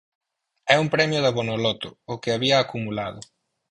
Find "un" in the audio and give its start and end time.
0.83-0.87